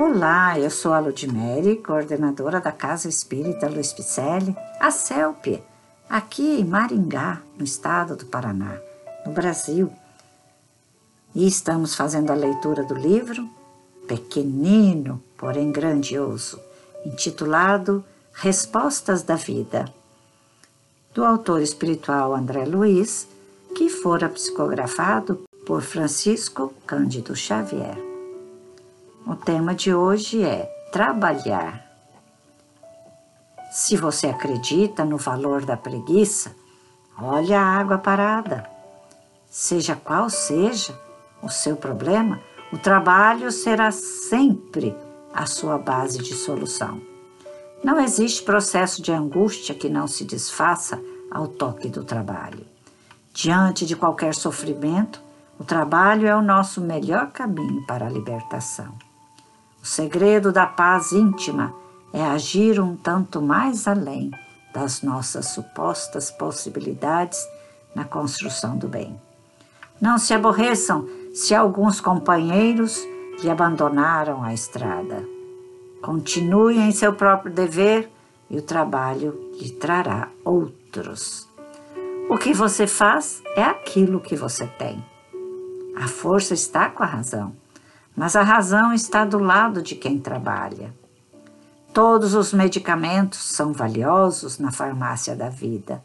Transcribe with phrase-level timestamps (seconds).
[0.00, 5.60] Olá, eu sou a Ludmere, coordenadora da Casa Espírita Luiz Picelli, a CELP,
[6.08, 8.78] aqui em Maringá, no estado do Paraná,
[9.26, 9.92] no Brasil.
[11.34, 13.50] E estamos fazendo a leitura do livro
[14.06, 16.60] Pequenino, porém grandioso,
[17.04, 19.92] intitulado Respostas da Vida,
[21.12, 23.26] do autor espiritual André Luiz,
[23.74, 28.07] que fora psicografado por Francisco Cândido Xavier.
[29.28, 31.84] O tema de hoje é trabalhar.
[33.70, 36.56] Se você acredita no valor da preguiça,
[37.20, 38.66] olha a água parada.
[39.50, 40.98] Seja qual seja
[41.42, 42.40] o seu problema,
[42.72, 44.96] o trabalho será sempre
[45.34, 46.98] a sua base de solução.
[47.84, 50.98] Não existe processo de angústia que não se desfaça
[51.30, 52.64] ao toque do trabalho.
[53.34, 55.22] Diante de qualquer sofrimento,
[55.58, 59.07] o trabalho é o nosso melhor caminho para a libertação.
[59.88, 61.74] Segredo da paz íntima
[62.12, 64.30] é agir um tanto mais além
[64.70, 67.42] das nossas supostas possibilidades
[67.94, 69.18] na construção do bem.
[69.98, 73.02] Não se aborreçam se alguns companheiros
[73.42, 75.26] lhe abandonaram a estrada.
[76.02, 78.10] Continue em seu próprio dever
[78.50, 81.48] e o trabalho lhe trará outros.
[82.28, 85.02] O que você faz é aquilo que você tem.
[85.96, 87.56] A força está com a razão
[88.18, 90.92] mas a razão está do lado de quem trabalha.
[91.94, 96.02] Todos os medicamentos são valiosos na farmácia da vida,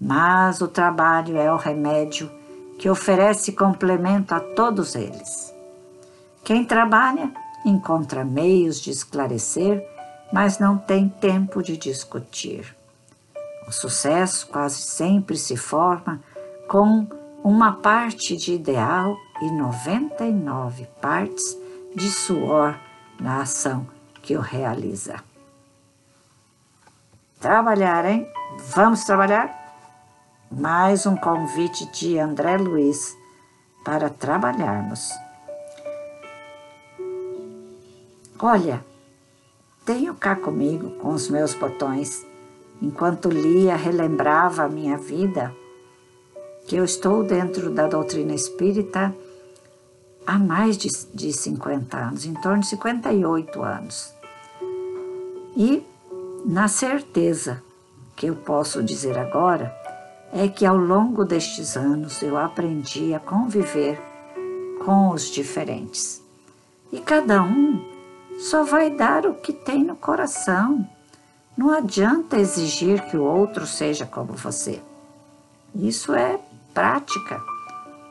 [0.00, 2.30] mas o trabalho é o remédio
[2.78, 5.54] que oferece complemento a todos eles.
[6.42, 7.30] Quem trabalha
[7.62, 9.86] encontra meios de esclarecer,
[10.32, 12.74] mas não tem tempo de discutir.
[13.68, 16.22] O sucesso quase sempre se forma
[16.66, 17.06] com
[17.44, 21.58] uma parte de ideal e 99 partes
[21.94, 22.74] de suor
[23.20, 23.86] na ação
[24.22, 25.22] que o realiza.
[27.38, 28.26] Trabalhar, hein?
[28.74, 29.62] Vamos trabalhar?
[30.50, 33.14] Mais um convite de André Luiz
[33.84, 35.10] para trabalharmos.
[38.38, 38.82] Olha,
[39.84, 42.24] tenho cá comigo com os meus botões,
[42.80, 45.54] enquanto lia, relembrava a minha vida,
[46.66, 49.14] que eu estou dentro da doutrina espírita
[50.26, 54.14] há mais de, de 50 anos, em torno de 58 anos.
[55.56, 55.84] E
[56.44, 57.62] na certeza
[58.16, 59.74] que eu posso dizer agora
[60.32, 64.00] é que ao longo destes anos eu aprendi a conviver
[64.84, 66.22] com os diferentes.
[66.92, 67.80] E cada um
[68.38, 70.86] só vai dar o que tem no coração.
[71.56, 74.80] Não adianta exigir que o outro seja como você.
[75.74, 76.38] Isso é
[76.74, 77.40] prática.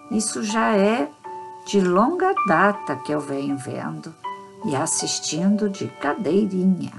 [0.09, 1.09] Isso já é
[1.68, 4.13] de longa data que eu venho vendo
[4.66, 6.94] e assistindo de cadeirinha,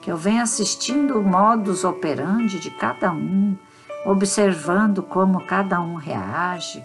[0.00, 3.56] que eu venho assistindo o modus operandi de cada um,
[4.06, 6.82] observando como cada um reage,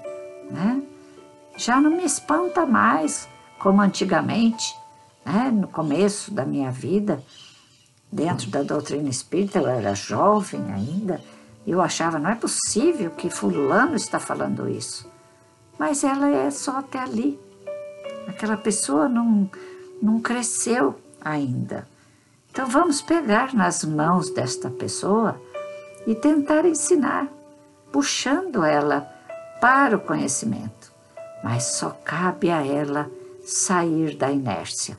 [0.49, 0.81] né?
[1.55, 4.75] Já não me espanta mais como antigamente,
[5.23, 5.51] né?
[5.51, 7.23] No começo da minha vida,
[8.11, 11.21] dentro da doutrina espírita, eu era jovem ainda,
[11.71, 15.11] eu achava, não é possível que fulano está falando isso
[15.77, 17.39] mas ela é só até ali.
[18.27, 19.49] Aquela pessoa não,
[20.01, 21.87] não cresceu ainda.
[22.49, 25.41] Então vamos pegar nas mãos desta pessoa
[26.05, 27.27] e tentar ensinar,
[27.91, 29.01] puxando ela
[29.59, 30.91] para o conhecimento.
[31.43, 33.09] Mas só cabe a ela
[33.45, 34.97] sair da inércia.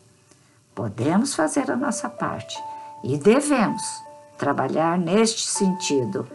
[0.74, 2.56] Podemos fazer a nossa parte
[3.04, 3.82] e devemos
[4.36, 6.28] trabalhar neste sentido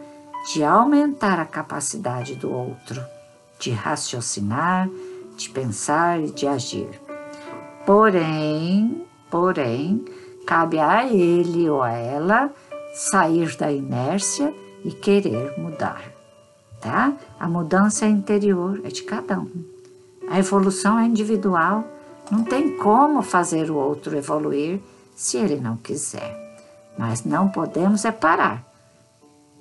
[0.52, 3.00] de aumentar a capacidade do outro
[3.60, 4.88] de raciocinar,
[5.36, 7.00] de pensar e de agir.
[7.86, 10.04] Porém, porém,
[10.46, 12.50] cabe a ele ou a ela
[12.94, 14.52] sair da inércia
[14.84, 16.02] e querer mudar,
[16.80, 17.12] tá?
[17.38, 19.50] A mudança é interior, é de cada um.
[20.28, 21.84] A evolução é individual,
[22.30, 24.80] não tem como fazer o outro evoluir
[25.14, 26.36] se ele não quiser.
[26.96, 28.69] Mas não podemos é parar.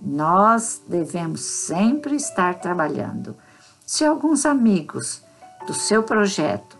[0.01, 3.35] Nós devemos sempre estar trabalhando
[3.85, 5.21] se alguns amigos
[5.65, 6.77] do seu projeto,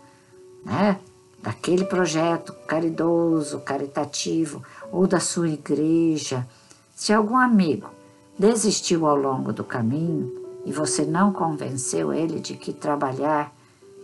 [0.64, 0.98] né,
[1.42, 4.62] daquele projeto caridoso, caritativo
[4.92, 6.46] ou da sua igreja,
[6.94, 7.90] se algum amigo
[8.38, 10.32] desistiu ao longo do caminho
[10.64, 13.52] e você não convenceu ele de que trabalhar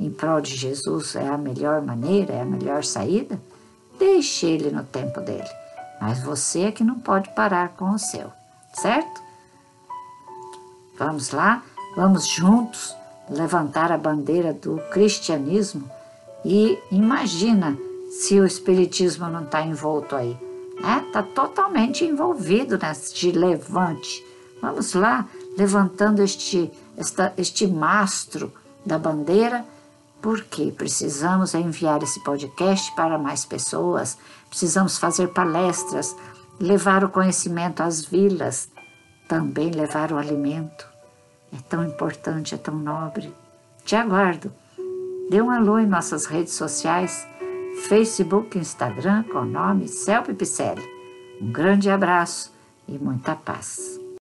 [0.01, 3.41] em prol de Jesus é a melhor maneira, é a melhor saída,
[3.99, 5.49] deixe ele no tempo dele.
[6.01, 8.31] Mas você é que não pode parar com o seu,
[8.81, 9.23] certo?
[10.99, 11.63] Vamos lá?
[11.97, 12.95] Vamos juntos
[13.29, 15.91] levantar a bandeira do cristianismo
[16.45, 17.77] e imagina
[18.11, 20.39] se o Espiritismo não está envolto aí.
[20.77, 21.05] Está né?
[21.13, 24.25] Tá totalmente envolvido neste levante.
[24.61, 25.27] Vamos lá,
[25.57, 28.53] levantando este, esta, este mastro
[28.85, 29.65] da bandeira,
[30.21, 34.17] porque precisamos enviar esse podcast para mais pessoas,
[34.49, 36.15] precisamos fazer palestras,
[36.61, 38.71] levar o conhecimento às vilas,
[39.29, 40.89] também levar o alimento.
[41.53, 43.33] É tão importante, é tão nobre.
[43.85, 44.53] Te aguardo.
[45.31, 47.27] Dê um alô em nossas redes sociais,
[47.89, 50.83] Facebook, Instagram, com o nome Celpe Picelli.
[51.41, 52.53] Um grande abraço
[52.89, 54.06] e muita paz.